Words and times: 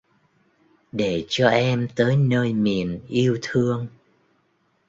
Để 0.91 1.25
cho 1.29 1.49
em 1.49 1.87
tới 1.95 2.15
nơi 2.17 2.53
miền 2.53 2.99
yêu 3.07 3.37
thương 3.41 3.87